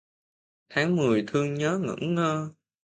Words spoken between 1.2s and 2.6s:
thương nhớ ngẩn ngơ